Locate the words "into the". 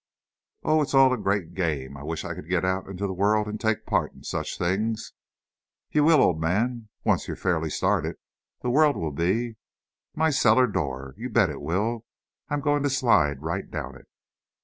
2.87-3.13